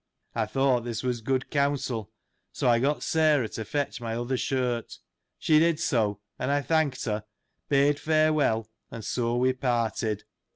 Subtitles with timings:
[0.33, 2.09] I thought this ■rfas good counsel,
[2.51, 4.97] so, I got Sarah to fetch my other shirt.
[5.37, 7.23] She did so, and I thanked her,
[7.69, 10.23] bade farewell, and so we parted.